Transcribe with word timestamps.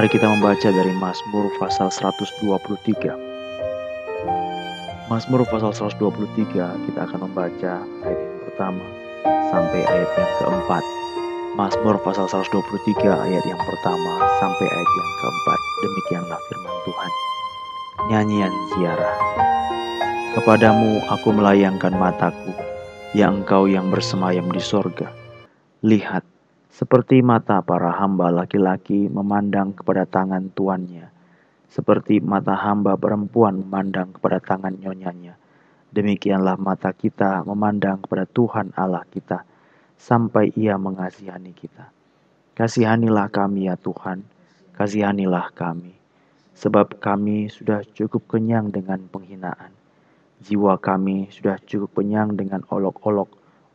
Mari 0.00 0.16
kita 0.16 0.32
membaca 0.32 0.64
dari 0.72 0.96
Mazmur 0.96 1.52
pasal 1.60 1.92
123. 1.92 2.40
Mazmur 5.12 5.44
pasal 5.44 5.76
123 5.76 6.88
kita 6.88 7.00
akan 7.04 7.28
membaca 7.28 7.84
ayat 7.84 8.16
yang 8.16 8.40
pertama 8.48 8.80
sampai 9.52 9.84
ayat 9.84 10.08
yang 10.16 10.32
keempat. 10.40 10.80
Mazmur 11.52 12.00
pasal 12.00 12.32
123 12.32 13.12
ayat 13.12 13.44
yang 13.44 13.60
pertama 13.60 14.24
sampai 14.40 14.72
ayat 14.72 14.88
yang 14.88 15.10
keempat. 15.20 15.60
Demikianlah 15.84 16.40
firman 16.48 16.76
Tuhan. 16.88 17.12
Nyanyian 18.08 18.54
ziarah. 18.72 19.16
Kepadamu 20.32 21.04
aku 21.12 21.28
melayangkan 21.28 21.92
mataku, 21.92 22.56
ya 23.12 23.28
engkau 23.28 23.68
yang 23.68 23.92
bersemayam 23.92 24.48
di 24.48 24.64
sorga. 24.64 25.12
Lihat, 25.84 26.24
seperti 26.70 27.18
mata 27.18 27.58
para 27.66 27.90
hamba 27.98 28.30
laki-laki 28.30 29.10
memandang 29.10 29.74
kepada 29.74 30.06
tangan 30.06 30.54
tuannya, 30.54 31.10
seperti 31.66 32.22
mata 32.22 32.54
hamba 32.54 32.94
perempuan 32.94 33.66
memandang 33.66 34.14
kepada 34.14 34.38
tangan 34.38 34.78
nyonyanya. 34.78 35.34
Demikianlah 35.90 36.54
mata 36.54 36.94
kita 36.94 37.42
memandang 37.42 38.06
kepada 38.06 38.22
Tuhan 38.30 38.70
Allah 38.78 39.02
kita, 39.10 39.42
sampai 39.98 40.54
ia 40.54 40.78
mengasihani 40.78 41.50
kita. 41.50 41.90
Kasihanilah 42.54 43.26
kami 43.34 43.66
ya 43.66 43.74
Tuhan, 43.74 44.22
kasihanilah 44.78 45.50
kami, 45.50 45.98
sebab 46.54 47.02
kami 47.02 47.50
sudah 47.50 47.82
cukup 47.98 48.30
kenyang 48.30 48.70
dengan 48.70 49.02
penghinaan. 49.10 49.74
Jiwa 50.40 50.78
kami 50.78 51.34
sudah 51.34 51.58
cukup 51.66 51.98
kenyang 51.98 52.38
dengan 52.38 52.62
olok-olok 52.70 53.28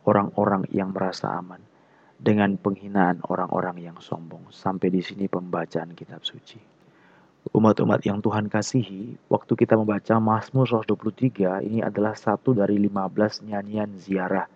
orang-orang 0.08 0.64
yang 0.72 0.96
merasa 0.96 1.36
aman 1.36 1.75
dengan 2.16 2.56
penghinaan 2.56 3.20
orang-orang 3.28 3.92
yang 3.92 3.98
sombong. 4.00 4.48
Sampai 4.48 4.88
di 4.88 5.04
sini 5.04 5.28
pembacaan 5.28 5.92
kitab 5.92 6.24
suci. 6.24 6.58
Umat-umat 7.54 8.02
yang 8.02 8.18
Tuhan 8.18 8.50
kasihi, 8.50 9.14
waktu 9.30 9.52
kita 9.54 9.78
membaca 9.78 10.18
Mazmur 10.18 10.66
123, 10.66 11.62
ini 11.62 11.78
adalah 11.78 12.18
satu 12.18 12.50
dari 12.56 12.74
15 12.74 13.46
nyanyian 13.46 13.94
ziarah. 14.02 14.50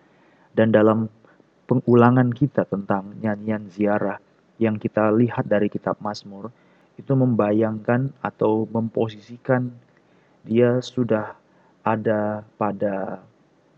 Dan 0.51 0.75
dalam 0.75 1.07
pengulangan 1.71 2.35
kita 2.35 2.67
tentang 2.67 3.15
nyanyian 3.15 3.71
ziarah 3.71 4.19
yang 4.59 4.75
kita 4.75 5.07
lihat 5.15 5.47
dari 5.47 5.71
kitab 5.71 6.03
Mazmur, 6.03 6.51
itu 6.99 7.15
membayangkan 7.15 8.11
atau 8.19 8.67
memposisikan 8.67 9.71
dia 10.43 10.83
sudah 10.83 11.39
ada 11.87 12.43
pada 12.59 13.23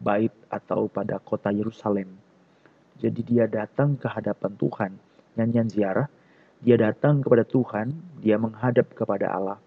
bait 0.02 0.34
atau 0.50 0.90
pada 0.90 1.22
kota 1.22 1.54
Yerusalem 1.54 2.23
jadi 3.04 3.20
dia 3.20 3.46
datang 3.52 4.00
ke 4.00 4.08
hadapan 4.08 4.56
Tuhan, 4.56 4.92
nyanyian 5.36 5.68
ziarah. 5.68 6.08
Dia 6.64 6.80
datang 6.80 7.20
kepada 7.20 7.44
Tuhan, 7.44 7.92
dia 8.24 8.40
menghadap 8.40 8.96
kepada 8.96 9.28
Allah. 9.28 9.60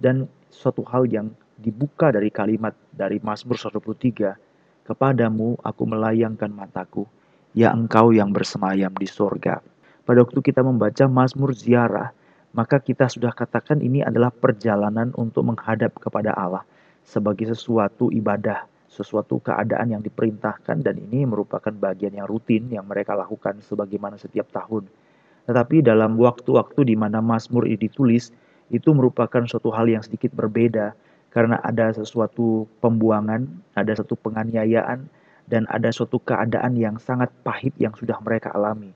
Dan 0.00 0.24
suatu 0.48 0.80
hal 0.88 1.04
yang 1.04 1.28
dibuka 1.60 2.08
dari 2.08 2.32
kalimat 2.32 2.72
dari 2.88 3.20
Mazmur 3.20 3.60
123, 3.60 4.88
Kepadamu 4.88 5.60
aku 5.60 5.84
melayangkan 5.84 6.48
mataku, 6.48 7.04
ya 7.52 7.76
engkau 7.76 8.10
yang 8.10 8.32
bersemayam 8.32 8.90
di 8.96 9.04
sorga. 9.04 9.60
Pada 10.02 10.24
waktu 10.24 10.40
kita 10.40 10.64
membaca 10.64 11.04
Mazmur 11.06 11.52
ziarah, 11.52 12.10
maka 12.56 12.80
kita 12.80 13.06
sudah 13.06 13.36
katakan 13.36 13.84
ini 13.84 14.00
adalah 14.00 14.32
perjalanan 14.32 15.12
untuk 15.14 15.44
menghadap 15.44 15.92
kepada 16.00 16.32
Allah 16.34 16.64
sebagai 17.04 17.52
sesuatu 17.52 18.08
ibadah 18.08 18.71
sesuatu 18.92 19.40
keadaan 19.40 19.96
yang 19.96 20.02
diperintahkan 20.04 20.84
dan 20.84 21.00
ini 21.00 21.24
merupakan 21.24 21.72
bagian 21.72 22.12
yang 22.12 22.28
rutin 22.28 22.68
yang 22.68 22.84
mereka 22.84 23.16
lakukan 23.16 23.56
sebagaimana 23.64 24.20
setiap 24.20 24.52
tahun. 24.52 24.84
Tetapi 25.48 25.80
dalam 25.80 26.20
waktu-waktu 26.20 26.92
di 26.92 26.94
mana 26.94 27.24
Mazmur 27.24 27.64
ini 27.64 27.80
ditulis, 27.80 28.28
itu 28.68 28.92
merupakan 28.92 29.42
suatu 29.48 29.72
hal 29.72 29.88
yang 29.88 30.04
sedikit 30.04 30.36
berbeda 30.36 30.92
karena 31.32 31.56
ada 31.64 31.96
sesuatu 31.96 32.68
pembuangan, 32.84 33.48
ada 33.72 33.96
satu 33.96 34.12
penganiayaan, 34.20 35.08
dan 35.48 35.64
ada 35.72 35.88
suatu 35.88 36.20
keadaan 36.20 36.76
yang 36.76 37.00
sangat 37.00 37.32
pahit 37.42 37.72
yang 37.80 37.96
sudah 37.96 38.20
mereka 38.20 38.52
alami. 38.52 38.92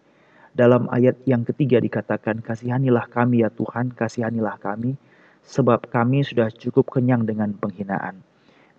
Dalam 0.56 0.88
ayat 0.92 1.16
yang 1.28 1.44
ketiga 1.44 1.80
dikatakan, 1.80 2.40
Kasihanilah 2.40 3.08
kami 3.12 3.44
ya 3.44 3.52
Tuhan, 3.52 3.92
kasihanilah 3.92 4.56
kami, 4.60 4.96
sebab 5.44 5.84
kami 5.92 6.24
sudah 6.24 6.48
cukup 6.48 6.88
kenyang 6.88 7.28
dengan 7.28 7.52
penghinaan. 7.56 8.25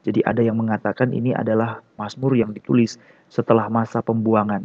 Jadi 0.08 0.24
ada 0.24 0.40
yang 0.40 0.56
mengatakan 0.56 1.12
ini 1.12 1.36
adalah 1.36 1.84
Mazmur 2.00 2.32
yang 2.40 2.56
ditulis 2.56 2.96
setelah 3.28 3.68
masa 3.68 4.00
pembuangan. 4.00 4.64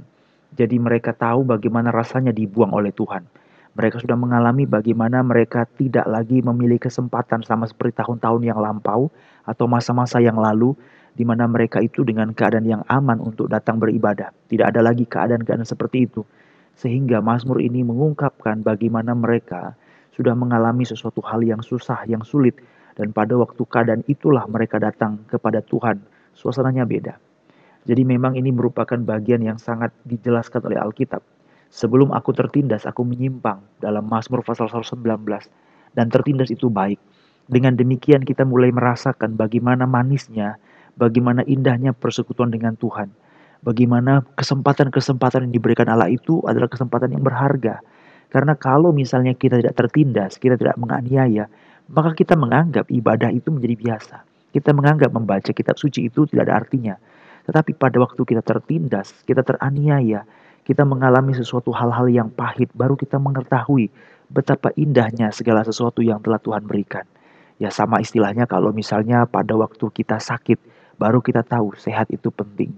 Jadi 0.54 0.78
mereka 0.78 1.10
tahu 1.10 1.42
bagaimana 1.42 1.90
rasanya 1.90 2.30
dibuang 2.30 2.70
oleh 2.70 2.94
Tuhan. 2.94 3.26
Mereka 3.74 3.98
sudah 3.98 4.14
mengalami 4.14 4.68
bagaimana 4.70 5.24
mereka 5.26 5.66
tidak 5.66 6.06
lagi 6.06 6.44
memiliki 6.44 6.86
kesempatan 6.86 7.42
sama 7.42 7.66
seperti 7.66 7.98
tahun-tahun 8.04 8.46
yang 8.46 8.62
lampau 8.62 9.10
atau 9.42 9.64
masa-masa 9.66 10.22
yang 10.22 10.38
lalu 10.38 10.78
di 11.18 11.26
mana 11.26 11.50
mereka 11.50 11.82
itu 11.82 12.06
dengan 12.06 12.30
keadaan 12.36 12.68
yang 12.68 12.82
aman 12.86 13.18
untuk 13.18 13.50
datang 13.50 13.82
beribadah. 13.82 14.30
Tidak 14.46 14.62
ada 14.62 14.78
lagi 14.84 15.08
keadaan-keadaan 15.08 15.66
seperti 15.66 16.06
itu. 16.06 16.22
Sehingga 16.78 17.18
Mazmur 17.18 17.58
ini 17.58 17.82
mengungkapkan 17.82 18.62
bagaimana 18.62 19.16
mereka 19.16 19.74
sudah 20.12 20.36
mengalami 20.36 20.84
sesuatu 20.84 21.24
hal 21.24 21.40
yang 21.40 21.64
susah, 21.64 22.04
yang 22.04 22.20
sulit, 22.22 22.60
dan 22.96 23.10
pada 23.10 23.36
waktu 23.40 23.62
keadaan 23.64 24.02
itulah 24.08 24.44
mereka 24.48 24.76
datang 24.76 25.24
kepada 25.28 25.64
Tuhan. 25.64 26.00
Suasananya 26.32 26.84
beda. 26.88 27.16
Jadi 27.82 28.02
memang 28.06 28.38
ini 28.38 28.54
merupakan 28.54 28.94
bagian 28.94 29.42
yang 29.42 29.58
sangat 29.58 29.90
dijelaskan 30.06 30.62
oleh 30.70 30.78
Alkitab. 30.78 31.20
Sebelum 31.72 32.12
aku 32.12 32.36
tertindas, 32.36 32.84
aku 32.84 33.02
menyimpang 33.02 33.58
dalam 33.80 34.04
Mazmur 34.06 34.44
pasal 34.44 34.68
119. 34.68 35.02
Dan 35.92 36.06
tertindas 36.12 36.52
itu 36.52 36.68
baik. 36.68 37.00
Dengan 37.50 37.74
demikian 37.74 38.22
kita 38.22 38.46
mulai 38.46 38.70
merasakan 38.70 39.34
bagaimana 39.34 39.88
manisnya, 39.88 40.60
bagaimana 40.94 41.42
indahnya 41.48 41.90
persekutuan 41.96 42.52
dengan 42.54 42.78
Tuhan. 42.78 43.10
Bagaimana 43.62 44.26
kesempatan-kesempatan 44.36 45.48
yang 45.48 45.54
diberikan 45.54 45.86
Allah 45.90 46.10
itu 46.10 46.42
adalah 46.46 46.70
kesempatan 46.70 47.14
yang 47.14 47.22
berharga. 47.22 47.82
Karena 48.32 48.56
kalau 48.56 48.90
misalnya 48.94 49.36
kita 49.36 49.60
tidak 49.60 49.76
tertindas, 49.76 50.40
kita 50.40 50.56
tidak 50.56 50.78
menganiaya, 50.80 51.46
maka 51.90 52.14
kita 52.14 52.38
menganggap 52.38 52.86
ibadah 52.92 53.32
itu 53.32 53.50
menjadi 53.50 53.76
biasa. 53.78 54.16
Kita 54.52 54.70
menganggap 54.76 55.10
membaca 55.10 55.50
kitab 55.50 55.80
suci 55.80 56.12
itu 56.12 56.28
tidak 56.28 56.50
ada 56.50 56.54
artinya. 56.62 56.94
Tetapi 57.48 57.74
pada 57.74 57.98
waktu 57.98 58.22
kita 58.22 58.44
tertindas, 58.44 59.10
kita 59.26 59.42
teraniaya, 59.42 60.22
kita 60.62 60.86
mengalami 60.86 61.34
sesuatu 61.34 61.74
hal-hal 61.74 62.06
yang 62.06 62.28
pahit, 62.30 62.70
baru 62.76 62.94
kita 62.94 63.18
mengetahui 63.18 63.90
betapa 64.30 64.70
indahnya 64.78 65.34
segala 65.34 65.66
sesuatu 65.66 66.04
yang 66.04 66.22
telah 66.22 66.38
Tuhan 66.38 66.64
berikan. 66.68 67.02
Ya 67.58 67.68
sama 67.68 67.98
istilahnya 67.98 68.46
kalau 68.46 68.70
misalnya 68.70 69.26
pada 69.26 69.58
waktu 69.58 69.90
kita 69.90 70.22
sakit, 70.22 70.58
baru 71.02 71.18
kita 71.18 71.42
tahu 71.42 71.74
sehat 71.74 72.08
itu 72.14 72.30
penting. 72.30 72.70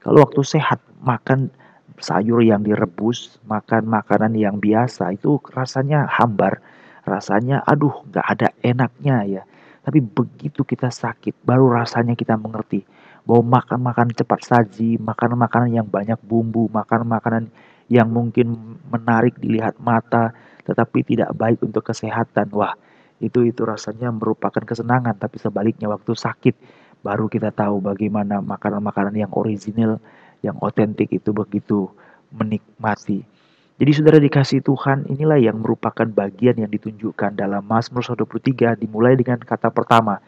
Kalau 0.00 0.24
waktu 0.24 0.40
sehat, 0.46 0.80
makan 1.04 1.52
sayur 1.98 2.40
yang 2.40 2.62
direbus, 2.62 3.36
makan 3.44 3.90
makanan 3.90 4.32
yang 4.38 4.56
biasa, 4.62 5.12
itu 5.18 5.42
rasanya 5.52 6.06
hambar 6.08 6.62
rasanya 7.08 7.64
aduh 7.64 8.04
gak 8.12 8.26
ada 8.28 8.48
enaknya 8.60 9.16
ya. 9.24 9.42
Tapi 9.82 10.04
begitu 10.04 10.62
kita 10.68 10.92
sakit 10.92 11.40
baru 11.42 11.72
rasanya 11.72 12.12
kita 12.12 12.36
mengerti 12.36 12.84
bahwa 13.24 13.60
makan 13.60 13.80
makan 13.80 14.08
cepat 14.12 14.40
saji, 14.44 15.00
makan 15.00 15.36
makanan 15.40 15.70
yang 15.72 15.88
banyak 15.88 16.20
bumbu, 16.20 16.68
makan 16.68 17.08
makanan 17.08 17.44
yang 17.88 18.08
mungkin 18.12 18.76
menarik 18.92 19.36
dilihat 19.40 19.80
mata 19.80 20.36
tetapi 20.68 21.00
tidak 21.00 21.32
baik 21.32 21.64
untuk 21.64 21.80
kesehatan. 21.88 22.52
Wah, 22.52 22.76
itu 23.18 23.48
itu 23.48 23.64
rasanya 23.64 24.12
merupakan 24.12 24.60
kesenangan 24.60 25.16
tapi 25.16 25.40
sebaliknya 25.40 25.88
waktu 25.88 26.12
sakit 26.12 26.54
baru 27.00 27.30
kita 27.30 27.54
tahu 27.54 27.80
bagaimana 27.80 28.44
makanan-makanan 28.44 29.14
yang 29.16 29.32
original, 29.32 29.96
yang 30.44 30.60
otentik 30.60 31.08
itu 31.10 31.32
begitu 31.32 31.88
menikmati. 32.34 33.37
Jadi 33.78 33.90
saudara 33.94 34.18
dikasih 34.18 34.58
Tuhan, 34.66 35.06
inilah 35.06 35.38
yang 35.38 35.62
merupakan 35.62 36.02
bagian 36.02 36.58
yang 36.58 36.66
ditunjukkan 36.66 37.38
dalam 37.38 37.62
Mazmur 37.62 38.02
123 38.02 38.74
dimulai 38.74 39.14
dengan 39.14 39.38
kata 39.38 39.70
pertama, 39.70 40.18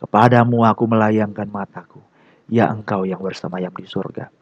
Kepadamu 0.00 0.64
aku 0.64 0.88
melayangkan 0.88 1.52
mataku, 1.52 2.00
ya 2.48 2.70
engkau 2.72 3.04
yang 3.04 3.20
bersemayam 3.20 3.74
di 3.76 3.84
surga. 3.84 4.32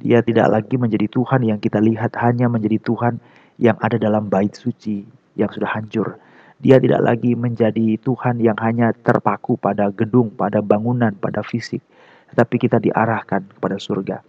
Dia 0.00 0.24
tidak 0.24 0.48
lagi 0.48 0.80
menjadi 0.80 1.12
Tuhan 1.12 1.44
yang 1.44 1.60
kita 1.60 1.76
lihat 1.76 2.16
hanya 2.24 2.48
menjadi 2.48 2.80
Tuhan 2.80 3.20
yang 3.60 3.76
ada 3.84 4.00
dalam 4.00 4.32
bait 4.32 4.56
suci 4.56 5.04
yang 5.36 5.52
sudah 5.52 5.68
hancur. 5.68 6.16
Dia 6.56 6.80
tidak 6.80 7.04
lagi 7.04 7.36
menjadi 7.36 8.00
Tuhan 8.00 8.40
yang 8.40 8.56
hanya 8.64 8.96
terpaku 8.96 9.60
pada 9.60 9.92
gedung, 9.92 10.32
pada 10.32 10.64
bangunan, 10.64 11.12
pada 11.20 11.44
fisik. 11.44 11.84
Tetapi 12.32 12.56
kita 12.56 12.80
diarahkan 12.80 13.44
kepada 13.60 13.76
surga. 13.76 14.24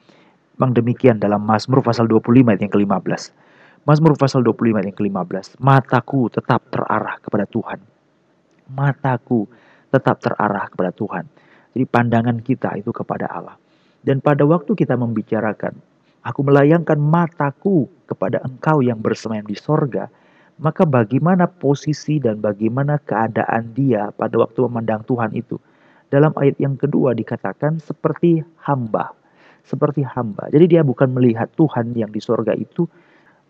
Memang 0.60 0.76
demikian 0.76 1.24
dalam 1.24 1.40
Mazmur 1.46 1.80
pasal 1.80 2.12
25 2.12 2.60
yang 2.60 2.72
ke-15. 2.74 3.51
Mazmur 3.82 4.14
pasal 4.14 4.46
25 4.46 4.78
yang 4.86 4.94
ke-15. 4.94 5.58
Mataku 5.58 6.30
tetap 6.30 6.70
terarah 6.70 7.18
kepada 7.18 7.50
Tuhan. 7.50 7.82
Mataku 8.70 9.50
tetap 9.90 10.22
terarah 10.22 10.70
kepada 10.70 10.94
Tuhan. 10.94 11.26
Jadi 11.74 11.86
pandangan 11.90 12.38
kita 12.46 12.78
itu 12.78 12.94
kepada 12.94 13.26
Allah. 13.26 13.58
Dan 14.06 14.22
pada 14.22 14.46
waktu 14.46 14.78
kita 14.78 14.94
membicarakan, 14.94 15.74
aku 16.22 16.40
melayangkan 16.46 17.02
mataku 17.02 17.90
kepada 18.06 18.46
engkau 18.46 18.86
yang 18.86 19.02
bersemayam 19.02 19.50
di 19.50 19.58
sorga, 19.58 20.14
maka 20.62 20.86
bagaimana 20.86 21.50
posisi 21.50 22.22
dan 22.22 22.38
bagaimana 22.38 23.02
keadaan 23.02 23.74
dia 23.74 24.14
pada 24.14 24.38
waktu 24.38 24.62
memandang 24.70 25.02
Tuhan 25.10 25.34
itu? 25.34 25.58
Dalam 26.14 26.38
ayat 26.38 26.62
yang 26.62 26.78
kedua 26.78 27.18
dikatakan 27.18 27.82
seperti 27.82 28.46
hamba. 28.62 29.10
Seperti 29.66 30.06
hamba. 30.06 30.54
Jadi 30.54 30.78
dia 30.78 30.86
bukan 30.86 31.10
melihat 31.18 31.50
Tuhan 31.58 31.98
yang 31.98 32.14
di 32.14 32.22
sorga 32.22 32.54
itu 32.54 32.86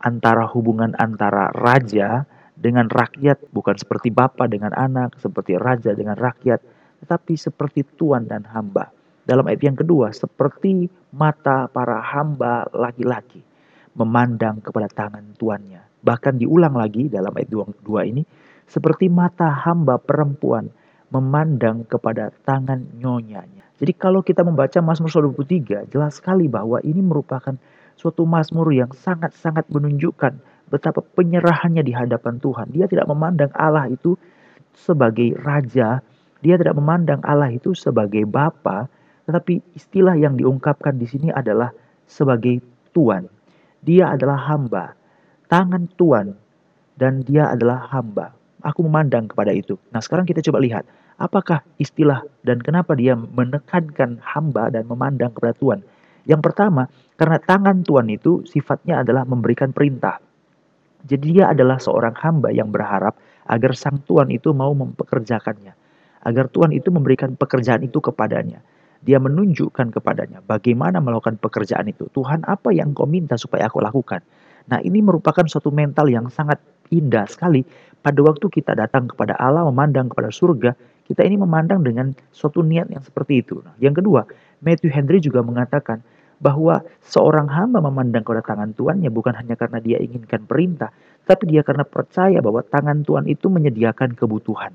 antara 0.02 0.46
hubungan 0.50 0.94
antara 0.98 1.54
raja 1.54 2.26
dengan 2.58 2.90
rakyat, 2.90 3.50
bukan 3.54 3.78
seperti 3.78 4.14
bapa 4.14 4.46
dengan 4.46 4.74
anak, 4.78 5.18
seperti 5.18 5.58
raja 5.58 5.98
dengan 5.98 6.18
rakyat, 6.18 6.62
tetapi 7.02 7.34
seperti 7.34 7.82
tuan 7.98 8.30
dan 8.30 8.46
hamba. 8.46 8.94
Dalam 9.26 9.46
ayat 9.50 9.62
yang 9.66 9.78
kedua, 9.78 10.14
seperti 10.14 10.90
mata 11.14 11.70
para 11.70 12.02
hamba 12.02 12.66
laki-laki 12.74 13.42
memandang 13.98 14.62
kepada 14.62 14.90
tangan 14.90 15.38
tuannya. 15.38 15.82
Bahkan 16.02 16.42
diulang 16.42 16.74
lagi 16.74 17.06
dalam 17.10 17.34
ayat 17.34 17.50
2 17.50 18.10
ini, 18.10 18.26
seperti 18.66 19.12
mata 19.12 19.52
hamba 19.52 20.02
perempuan 20.02 20.70
memandang 21.12 21.84
kepada 21.86 22.32
tangan 22.48 22.88
nyonyanya. 22.98 23.68
Jadi 23.78 23.94
kalau 23.98 24.24
kita 24.24 24.46
membaca 24.48 24.80
Mazmur 24.80 25.12
23, 25.12 25.90
jelas 25.92 26.18
sekali 26.18 26.48
bahwa 26.48 26.80
ini 26.86 27.04
merupakan 27.04 27.58
suatu 28.00 28.24
Mazmur 28.28 28.70
yang 28.72 28.92
sangat-sangat 28.92 29.68
menunjukkan 29.72 30.40
betapa 30.72 31.04
penyerahannya 31.16 31.84
di 31.84 31.92
hadapan 31.92 32.40
Tuhan. 32.40 32.72
Dia 32.72 32.88
tidak 32.88 33.08
memandang 33.12 33.52
Allah 33.56 33.92
itu 33.92 34.16
sebagai 34.72 35.36
raja, 35.44 36.00
dia 36.40 36.56
tidak 36.56 36.80
memandang 36.80 37.20
Allah 37.28 37.52
itu 37.52 37.76
sebagai 37.76 38.24
bapa, 38.24 38.88
tetapi 39.28 39.60
istilah 39.76 40.16
yang 40.16 40.40
diungkapkan 40.40 40.96
di 40.96 41.06
sini 41.06 41.30
adalah 41.30 41.76
sebagai 42.08 42.64
tuan. 42.96 43.28
Dia 43.84 44.16
adalah 44.16 44.38
hamba 44.48 44.96
tangan 45.52 45.92
Tuhan 46.00 46.32
dan 46.96 47.28
dia 47.28 47.52
adalah 47.52 47.92
hamba. 47.92 48.32
Aku 48.64 48.88
memandang 48.88 49.28
kepada 49.28 49.52
itu. 49.52 49.76
Nah 49.92 50.00
sekarang 50.00 50.24
kita 50.24 50.40
coba 50.40 50.64
lihat, 50.64 50.88
apakah 51.20 51.60
istilah 51.76 52.24
dan 52.48 52.64
kenapa 52.64 52.96
dia 52.96 53.20
menekankan 53.20 54.24
hamba 54.24 54.72
dan 54.72 54.88
memandang 54.88 55.36
kepada 55.36 55.52
Tuhan. 55.60 55.84
Yang 56.26 56.42
pertama, 56.52 56.86
karena 57.18 57.38
tangan 57.42 57.82
Tuhan 57.82 58.08
itu 58.14 58.46
sifatnya 58.46 59.02
adalah 59.02 59.26
memberikan 59.26 59.74
perintah. 59.74 60.22
Jadi 61.02 61.42
dia 61.42 61.50
adalah 61.50 61.82
seorang 61.82 62.14
hamba 62.22 62.54
yang 62.54 62.70
berharap 62.70 63.18
agar 63.50 63.72
sang 63.74 64.06
Tuhan 64.06 64.30
itu 64.30 64.54
mau 64.54 64.70
mempekerjakannya. 64.78 65.74
Agar 66.22 66.46
Tuhan 66.54 66.78
itu 66.78 66.94
memberikan 66.94 67.34
pekerjaan 67.34 67.82
itu 67.82 67.98
kepadanya. 67.98 68.62
Dia 69.02 69.18
menunjukkan 69.18 69.98
kepadanya 69.98 70.46
bagaimana 70.46 71.02
melakukan 71.02 71.42
pekerjaan 71.42 71.90
itu. 71.90 72.06
Tuhan 72.14 72.46
apa 72.46 72.70
yang 72.70 72.94
kau 72.94 73.10
minta 73.10 73.34
supaya 73.34 73.66
aku 73.66 73.82
lakukan. 73.82 74.22
Nah, 74.70 74.78
ini 74.86 75.02
merupakan 75.02 75.42
suatu 75.50 75.74
mental 75.74 76.06
yang 76.14 76.30
sangat 76.30 76.62
indah 76.94 77.26
sekali 77.26 77.66
pada 78.06 78.22
waktu 78.22 78.46
kita 78.46 78.78
datang 78.78 79.10
kepada 79.10 79.34
Allah, 79.42 79.66
memandang 79.66 80.14
kepada 80.14 80.30
surga, 80.30 80.78
kita 81.12 81.28
ini 81.28 81.36
memandang 81.36 81.84
dengan 81.84 82.16
suatu 82.32 82.64
niat 82.64 82.88
yang 82.88 83.04
seperti 83.04 83.44
itu. 83.44 83.60
Yang 83.84 84.00
kedua, 84.00 84.24
Matthew 84.64 84.96
Henry 84.96 85.20
juga 85.20 85.44
mengatakan 85.44 86.00
bahwa 86.42 86.82
seorang 87.06 87.52
hamba 87.52 87.84
memandang 87.84 88.26
kepada 88.26 88.42
tangan 88.42 88.74
tuannya 88.74 89.12
bukan 89.14 89.36
hanya 89.36 89.60
karena 89.60 89.78
dia 89.84 90.00
inginkan 90.00 90.48
perintah, 90.48 90.90
tapi 91.28 91.52
dia 91.52 91.62
karena 91.62 91.86
percaya 91.86 92.42
bahwa 92.42 92.66
tangan 92.66 93.06
Tuhan 93.06 93.30
itu 93.30 93.52
menyediakan 93.52 94.18
kebutuhan. 94.18 94.74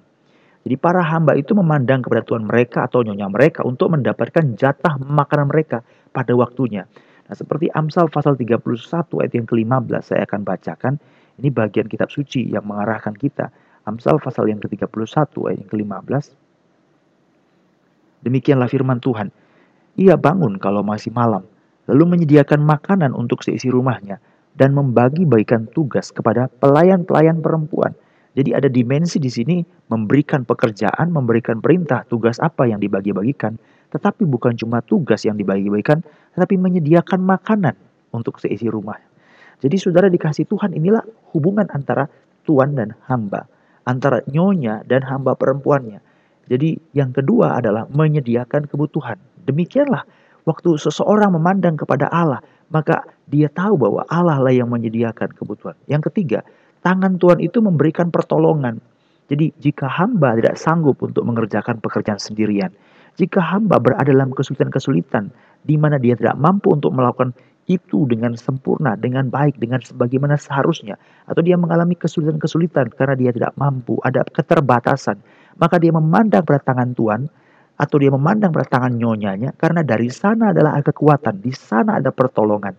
Jadi 0.67 0.77
para 0.83 0.99
hamba 0.99 1.39
itu 1.39 1.55
memandang 1.55 2.03
kepada 2.03 2.27
Tuhan 2.27 2.47
mereka 2.47 2.91
atau 2.91 3.07
nyonya 3.07 3.31
mereka 3.31 3.63
untuk 3.63 3.87
mendapatkan 3.95 4.59
jatah 4.59 4.99
makanan 4.99 5.47
mereka 5.51 5.87
pada 6.11 6.35
waktunya. 6.35 6.91
Nah, 7.27 7.35
seperti 7.35 7.71
Amsal 7.71 8.11
pasal 8.11 8.35
31 8.35 8.63
ayat 9.23 9.33
yang 9.35 9.47
ke-15 9.47 10.03
saya 10.03 10.27
akan 10.27 10.43
bacakan. 10.47 10.95
Ini 11.39 11.55
bagian 11.55 11.87
kitab 11.87 12.11
suci 12.11 12.51
yang 12.51 12.67
mengarahkan 12.67 13.15
kita. 13.15 13.51
Amsal 13.87 14.19
pasal 14.19 14.51
yang 14.51 14.59
ke-31 14.59 15.15
ayat 15.47 15.59
yang 15.63 15.71
ke-15. 15.71 16.35
Demikianlah 18.27 18.67
firman 18.67 18.99
Tuhan. 18.99 19.31
Ia 19.95 20.19
bangun 20.19 20.59
kalau 20.59 20.83
masih 20.83 21.15
malam, 21.15 21.47
lalu 21.87 22.19
menyediakan 22.19 22.67
makanan 22.67 23.15
untuk 23.15 23.47
seisi 23.47 23.71
rumahnya 23.71 24.19
dan 24.59 24.75
membagi-bagikan 24.75 25.71
tugas 25.71 26.11
kepada 26.11 26.51
pelayan-pelayan 26.59 27.39
perempuan. 27.39 27.95
Jadi 28.35 28.53
ada 28.53 28.69
dimensi 28.69 29.17
di 29.23 29.31
sini 29.31 29.63
memberikan 29.89 30.43
pekerjaan, 30.43 31.09
memberikan 31.09 31.63
perintah, 31.63 32.05
tugas 32.05 32.43
apa 32.43 32.69
yang 32.69 32.83
dibagi-bagikan, 32.83 33.57
tetapi 33.95 34.27
bukan 34.27 34.59
cuma 34.59 34.83
tugas 34.83 35.25
yang 35.25 35.39
dibagi-bagikan, 35.39 36.03
tetapi 36.35 36.59
menyediakan 36.59 37.23
makanan 37.23 37.79
untuk 38.13 38.43
seisi 38.43 38.67
rumah. 38.67 38.99
Jadi 39.63 39.79
saudara 39.81 40.13
dikasih 40.13 40.45
Tuhan 40.45 40.77
inilah 40.77 41.01
hubungan 41.33 41.65
antara 41.73 42.11
tuan 42.45 42.77
dan 42.77 42.93
hamba, 43.09 43.49
antara 43.87 44.21
nyonya 44.29 44.83
dan 44.85 45.07
hamba 45.07 45.39
perempuannya. 45.39 46.03
Jadi 46.47 46.79
yang 46.95 47.11
kedua 47.15 47.59
adalah 47.59 47.87
menyediakan 47.91 48.71
kebutuhan. 48.71 49.19
Demikianlah 49.47 50.07
waktu 50.47 50.79
seseorang 50.79 51.35
memandang 51.35 51.79
kepada 51.79 52.07
Allah, 52.11 52.43
maka 52.71 53.03
dia 53.27 53.51
tahu 53.51 53.79
bahwa 53.79 54.07
Allah 54.07 54.39
lah 54.39 54.55
yang 54.55 54.71
menyediakan 54.71 55.35
kebutuhan. 55.35 55.75
Yang 55.91 56.13
ketiga, 56.13 56.47
tangan 56.87 57.19
Tuhan 57.19 57.43
itu 57.43 57.59
memberikan 57.59 58.11
pertolongan. 58.15 58.79
Jadi 59.27 59.51
jika 59.59 59.91
hamba 59.91 60.39
tidak 60.39 60.55
sanggup 60.55 61.03
untuk 61.03 61.27
mengerjakan 61.27 61.83
pekerjaan 61.83 62.23
sendirian, 62.23 62.71
jika 63.19 63.43
hamba 63.43 63.83
berada 63.83 64.07
dalam 64.07 64.31
kesulitan-kesulitan 64.31 65.35
di 65.67 65.75
mana 65.75 65.99
dia 65.99 66.15
tidak 66.15 66.39
mampu 66.39 66.71
untuk 66.71 66.95
melakukan 66.95 67.35
itu 67.67 68.07
dengan 68.07 68.39
sempurna, 68.39 68.95
dengan 68.95 69.27
baik, 69.27 69.59
dengan 69.59 69.83
sebagaimana 69.83 70.39
seharusnya, 70.39 70.95
atau 71.27 71.43
dia 71.43 71.59
mengalami 71.59 71.99
kesulitan-kesulitan 71.99 72.95
karena 72.95 73.19
dia 73.19 73.31
tidak 73.35 73.53
mampu, 73.59 73.99
ada 74.07 74.23
keterbatasan, 74.23 75.19
maka 75.59 75.77
dia 75.83 75.91
memandang 75.91 76.47
pada 76.47 76.63
tangan 76.63 76.95
Tuhan 76.95 77.27
atau 77.77 77.97
dia 77.99 78.09
memandang 78.09 78.55
pada 78.55 78.71
tangan 78.71 78.95
nyonyanya 78.95 79.53
karena 79.59 79.83
dari 79.83 80.09
sana 80.09 80.55
adalah 80.55 80.79
kekuatan, 80.79 81.43
di 81.43 81.51
sana 81.51 81.99
ada 81.99 82.15
pertolongan. 82.15 82.73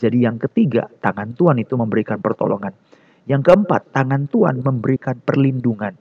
Jadi 0.00 0.24
yang 0.24 0.40
ketiga, 0.40 0.88
tangan 1.04 1.36
Tuhan 1.36 1.60
itu 1.60 1.76
memberikan 1.76 2.18
pertolongan. 2.18 2.72
Yang 3.28 3.52
keempat, 3.52 3.92
tangan 3.92 4.26
Tuhan 4.26 4.64
memberikan 4.64 5.20
perlindungan. 5.22 5.94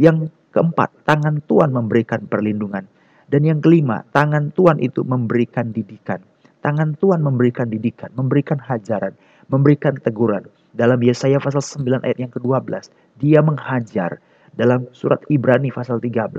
Yang 0.00 0.32
keempat, 0.50 1.04
tangan 1.04 1.44
Tuhan 1.44 1.70
memberikan 1.70 2.26
perlindungan. 2.26 2.88
Dan 3.28 3.42
yang 3.44 3.60
kelima, 3.60 4.02
tangan 4.10 4.50
Tuhan 4.50 4.80
itu 4.82 5.04
memberikan 5.06 5.70
didikan. 5.70 6.24
Tangan 6.64 6.96
Tuhan 6.98 7.20
memberikan 7.22 7.68
didikan, 7.68 8.10
memberikan 8.16 8.58
hajaran, 8.58 9.14
memberikan 9.52 9.94
teguran. 10.00 10.46
Dalam 10.76 11.00
Yesaya 11.00 11.40
pasal 11.40 11.62
9 11.62 12.04
ayat 12.04 12.18
yang 12.20 12.32
ke-12, 12.32 12.92
dia 13.20 13.40
menghajar. 13.40 14.20
Dalam 14.56 14.88
surat 14.96 15.20
Ibrani 15.28 15.68
pasal 15.68 16.00
13, 16.00 16.32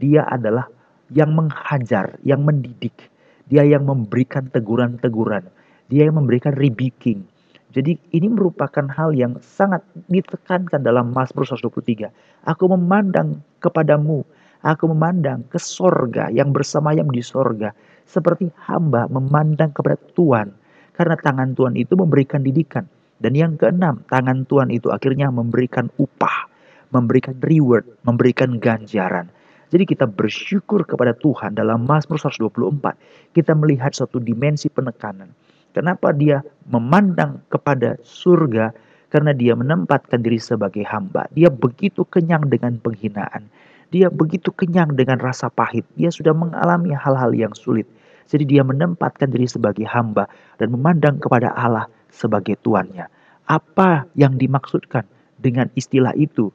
dia 0.00 0.24
adalah 0.24 0.68
yang 1.12 1.36
menghajar, 1.36 2.16
yang 2.24 2.44
mendidik. 2.44 3.12
Dia 3.48 3.64
yang 3.64 3.84
memberikan 3.84 4.48
teguran-teguran. 4.52 5.48
Dia 5.88 6.08
yang 6.08 6.20
memberikan 6.20 6.52
rebuking. 6.56 7.24
Jadi 7.72 7.96
ini 8.16 8.28
merupakan 8.32 8.88
hal 8.88 9.12
yang 9.12 9.36
sangat 9.44 9.84
ditekankan 10.08 10.80
dalam 10.80 11.12
Mazmur 11.12 11.44
123. 11.44 12.08
Aku 12.48 12.64
memandang 12.72 13.44
kepadamu 13.60 14.24
Aku 14.66 14.90
memandang 14.90 15.46
ke 15.46 15.58
sorga 15.62 16.34
yang 16.34 16.50
bersemayam 16.50 17.06
di 17.14 17.22
sorga. 17.22 17.70
Seperti 18.08 18.48
hamba 18.64 19.04
memandang 19.12 19.68
kepada 19.76 20.00
Tuhan. 20.16 20.48
Karena 20.96 21.14
tangan 21.14 21.52
Tuhan 21.52 21.76
itu 21.76 21.92
memberikan 21.94 22.40
didikan. 22.40 22.88
Dan 23.20 23.36
yang 23.36 23.60
keenam, 23.60 24.00
tangan 24.08 24.48
Tuhan 24.48 24.72
itu 24.72 24.88
akhirnya 24.88 25.28
memberikan 25.28 25.92
upah. 26.00 26.48
Memberikan 26.88 27.36
reward, 27.44 27.84
memberikan 28.08 28.56
ganjaran. 28.56 29.28
Jadi 29.68 29.84
kita 29.84 30.08
bersyukur 30.08 30.88
kepada 30.88 31.12
Tuhan 31.12 31.52
dalam 31.52 31.84
Mazmur 31.84 32.16
124. 32.16 32.96
Kita 33.36 33.52
melihat 33.52 33.92
suatu 33.92 34.16
dimensi 34.16 34.72
penekanan. 34.72 35.28
Kenapa 35.76 36.16
dia 36.16 36.40
memandang 36.72 37.44
kepada 37.52 38.00
surga? 38.00 38.72
Karena 39.12 39.36
dia 39.36 39.52
menempatkan 39.52 40.24
diri 40.24 40.40
sebagai 40.40 40.88
hamba. 40.88 41.28
Dia 41.36 41.52
begitu 41.52 42.08
kenyang 42.08 42.48
dengan 42.48 42.80
penghinaan 42.80 43.44
dia 43.88 44.12
begitu 44.12 44.52
kenyang 44.52 44.92
dengan 44.92 45.16
rasa 45.16 45.48
pahit. 45.48 45.84
Dia 45.96 46.12
sudah 46.12 46.36
mengalami 46.36 46.92
hal-hal 46.92 47.32
yang 47.32 47.52
sulit. 47.56 47.88
Jadi 48.28 48.44
dia 48.44 48.62
menempatkan 48.62 49.32
diri 49.32 49.48
sebagai 49.48 49.88
hamba 49.88 50.28
dan 50.60 50.68
memandang 50.68 51.16
kepada 51.16 51.56
Allah 51.56 51.88
sebagai 52.12 52.60
tuannya. 52.60 53.08
Apa 53.48 54.12
yang 54.12 54.36
dimaksudkan 54.36 55.08
dengan 55.40 55.72
istilah 55.72 56.12
itu? 56.12 56.52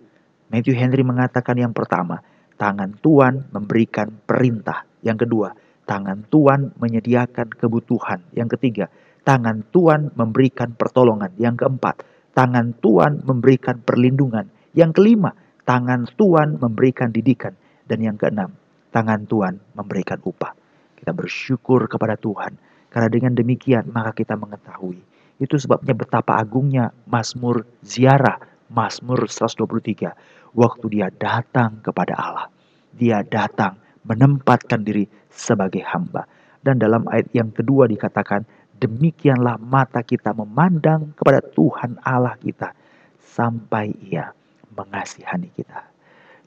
Matthew 0.53 0.77
Henry 0.77 1.01
mengatakan 1.01 1.57
yang 1.57 1.73
pertama, 1.73 2.21
tangan 2.61 2.93
Tuhan 3.01 3.49
memberikan 3.49 4.13
perintah. 4.29 4.85
Yang 5.01 5.25
kedua, 5.25 5.49
tangan 5.89 6.29
Tuhan 6.29 6.77
menyediakan 6.77 7.57
kebutuhan. 7.57 8.21
Yang 8.37 8.61
ketiga, 8.61 8.85
tangan 9.25 9.65
Tuhan 9.73 10.13
memberikan 10.13 10.77
pertolongan. 10.77 11.33
Yang 11.41 11.65
keempat, 11.65 12.05
tangan 12.37 12.77
Tuhan 12.77 13.25
memberikan 13.25 13.81
perlindungan. 13.81 14.45
Yang 14.77 15.01
kelima, 15.01 15.33
tangan 15.65 16.05
Tuhan 16.13 16.61
memberikan 16.61 17.09
didikan. 17.09 17.57
Dan 17.89 18.05
yang 18.05 18.15
keenam, 18.21 18.53
tangan 18.93 19.25
Tuhan 19.25 19.57
memberikan 19.73 20.21
upah. 20.21 20.62
Kita 21.03 21.11
bersyukur 21.11 21.91
kepada 21.91 22.15
Tuhan. 22.15 22.55
Karena 22.87 23.11
dengan 23.11 23.35
demikian 23.35 23.91
maka 23.91 24.15
kita 24.15 24.39
mengetahui. 24.39 25.03
Itu 25.35 25.59
sebabnya 25.59 25.91
betapa 25.91 26.39
agungnya 26.39 26.95
Mazmur 27.03 27.67
ziarah, 27.83 28.39
Mazmur 28.71 29.27
123, 29.27 30.55
waktu 30.55 30.85
dia 30.87 31.11
datang 31.11 31.83
kepada 31.83 32.15
Allah. 32.15 32.47
Dia 32.95 33.19
datang 33.27 33.75
menempatkan 34.07 34.87
diri 34.87 35.03
sebagai 35.27 35.83
hamba. 35.83 36.23
Dan 36.63 36.79
dalam 36.79 37.03
ayat 37.11 37.27
yang 37.35 37.51
kedua 37.51 37.91
dikatakan, 37.91 38.47
demikianlah 38.79 39.59
mata 39.59 39.99
kita 39.99 40.31
memandang 40.31 41.11
kepada 41.19 41.43
Tuhan 41.43 41.99
Allah 41.99 42.39
kita 42.39 42.71
sampai 43.19 43.91
ia 44.07 44.31
mengasihani 44.71 45.51
kita. 45.51 45.83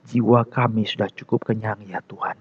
Jiwa 0.07 0.47
kami 0.47 0.87
sudah 0.87 1.11
cukup 1.11 1.45
kenyang 1.51 1.83
ya 1.85 1.99
Tuhan. 2.07 2.39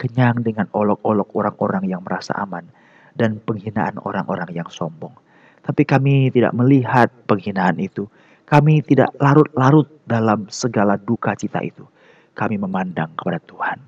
Kenyang 0.00 0.40
dengan 0.40 0.64
olok-olok 0.72 1.28
orang-orang 1.36 1.84
yang 1.84 2.00
merasa 2.00 2.32
aman 2.40 2.64
dan 3.12 3.36
penghinaan 3.44 4.00
orang-orang 4.00 4.48
yang 4.56 4.68
sombong. 4.72 5.12
Tapi 5.60 5.84
kami 5.84 6.32
tidak 6.32 6.56
melihat 6.56 7.12
penghinaan 7.28 7.76
itu. 7.76 8.08
Kami 8.48 8.80
tidak 8.82 9.12
larut-larut 9.20 9.86
dalam 10.08 10.48
segala 10.48 10.96
duka 10.96 11.36
cita 11.36 11.60
itu. 11.60 11.84
Kami 12.32 12.56
memandang 12.56 13.12
kepada 13.14 13.38
Tuhan. 13.44 13.78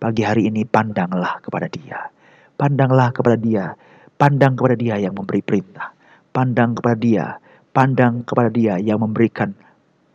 Pagi 0.00 0.22
hari 0.24 0.48
ini 0.48 0.64
pandanglah 0.64 1.38
kepada 1.44 1.68
dia. 1.68 2.08
Pandanglah 2.56 3.12
kepada 3.12 3.36
dia. 3.38 3.76
Pandang 4.18 4.58
kepada 4.58 4.74
dia 4.74 4.98
yang 4.98 5.14
memberi 5.14 5.44
perintah. 5.44 5.94
Pandang 6.32 6.74
kepada 6.74 6.96
dia. 6.98 7.26
Pandang 7.70 8.24
kepada 8.26 8.50
dia 8.50 8.74
yang 8.80 8.98
memberikan 9.04 9.54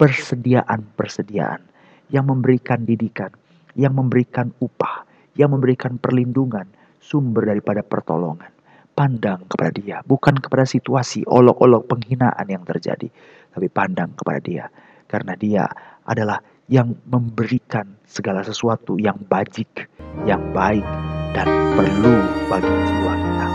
persediaan-persediaan. 0.01 1.61
Yang 2.11 2.25
memberikan 2.27 2.83
didikan. 2.83 3.31
Yang 3.77 3.93
memberikan 3.95 4.51
upah. 4.59 5.12
Yang 5.33 5.49
memberikan 5.57 5.97
perlindungan. 5.97 6.69
Sumber 7.03 7.43
daripada 7.51 7.83
pertolongan 7.83 8.53
pandang 8.93 9.43
kepada 9.49 9.73
dia, 9.73 9.97
bukan 10.05 10.37
kepada 10.37 10.63
situasi 10.69 11.25
olok-olok 11.25 11.89
penghinaan 11.89 12.45
yang 12.45 12.61
terjadi, 12.63 13.09
tapi 13.49 13.67
pandang 13.67 14.13
kepada 14.13 14.39
dia, 14.39 14.65
karena 15.09 15.33
dia 15.33 15.65
adalah 16.05 16.39
yang 16.69 16.95
memberikan 17.09 17.99
segala 18.05 18.45
sesuatu 18.45 18.95
yang 19.01 19.17
bajik, 19.27 19.89
yang 20.23 20.41
baik, 20.53 20.85
dan 21.33 21.49
perlu 21.75 22.15
bagi 22.47 22.71
jiwa 22.71 23.13
kita. 23.17 23.47